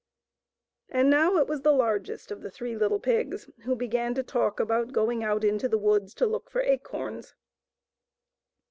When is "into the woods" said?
5.43-6.15